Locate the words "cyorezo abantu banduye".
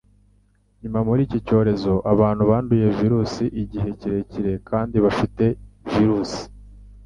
1.47-2.87